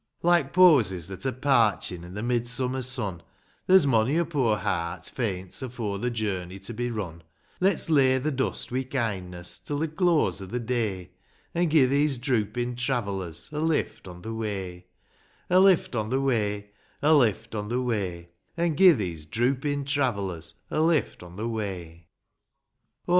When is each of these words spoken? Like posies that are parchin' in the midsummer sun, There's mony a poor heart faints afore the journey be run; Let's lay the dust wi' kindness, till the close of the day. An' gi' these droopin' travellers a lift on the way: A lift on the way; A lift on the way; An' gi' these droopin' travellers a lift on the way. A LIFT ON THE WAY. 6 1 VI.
Like 0.23 0.51
posies 0.51 1.07
that 1.09 1.27
are 1.27 1.31
parchin' 1.31 2.03
in 2.03 2.15
the 2.15 2.23
midsummer 2.23 2.81
sun, 2.81 3.21
There's 3.67 3.85
mony 3.85 4.17
a 4.17 4.25
poor 4.25 4.57
heart 4.57 5.05
faints 5.05 5.61
afore 5.61 5.99
the 5.99 6.09
journey 6.09 6.57
be 6.57 6.89
run; 6.89 7.21
Let's 7.59 7.87
lay 7.87 8.17
the 8.17 8.31
dust 8.31 8.71
wi' 8.71 8.81
kindness, 8.81 9.59
till 9.59 9.77
the 9.77 9.87
close 9.87 10.41
of 10.41 10.49
the 10.49 10.59
day. 10.59 11.11
An' 11.53 11.69
gi' 11.69 11.85
these 11.85 12.17
droopin' 12.17 12.75
travellers 12.77 13.47
a 13.51 13.59
lift 13.59 14.07
on 14.07 14.23
the 14.23 14.33
way: 14.33 14.87
A 15.51 15.59
lift 15.59 15.95
on 15.95 16.09
the 16.09 16.19
way; 16.19 16.71
A 17.03 17.13
lift 17.13 17.53
on 17.53 17.67
the 17.69 17.79
way; 17.83 18.29
An' 18.57 18.75
gi' 18.75 18.93
these 18.93 19.25
droopin' 19.27 19.85
travellers 19.85 20.55
a 20.71 20.81
lift 20.81 21.21
on 21.21 21.35
the 21.35 21.47
way. 21.47 21.53
A 21.75 21.75
LIFT 21.75 21.79
ON 21.83 21.85
THE 21.85 21.87
WAY. 21.87 21.89
6 21.91 23.05
1 23.05 23.05
VI. 23.05 23.09